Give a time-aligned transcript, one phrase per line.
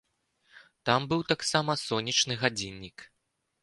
[0.89, 3.11] Там быў таксама сонечны гадзіннік.